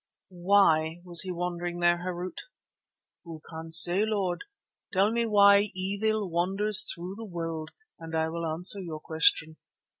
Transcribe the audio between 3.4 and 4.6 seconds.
can say, Lord?